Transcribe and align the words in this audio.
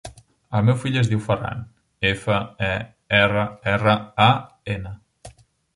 El 0.59 0.63
meu 0.69 0.77
fill 0.83 0.97
es 1.01 1.11
diu 1.11 1.21
Ferran: 1.25 1.61
efa, 2.13 2.39
e, 2.71 2.73
erra, 3.21 3.45
erra, 3.77 3.97
a, 4.29 4.33
ena. 4.77 4.99